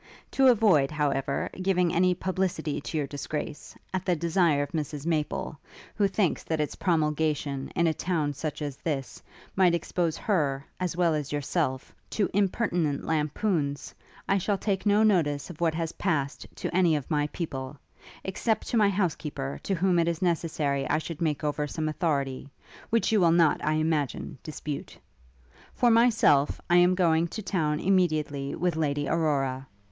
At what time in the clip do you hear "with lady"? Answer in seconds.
28.55-29.07